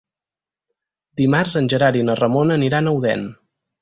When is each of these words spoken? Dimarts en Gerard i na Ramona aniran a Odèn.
Dimarts 1.21 1.53
en 1.61 1.69
Gerard 1.73 1.99
i 1.99 2.01
na 2.09 2.17
Ramona 2.21 2.59
aniran 2.61 2.89
a 2.93 2.99
Odèn. 3.03 3.29